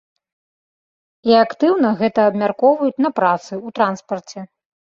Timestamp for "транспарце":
3.77-4.39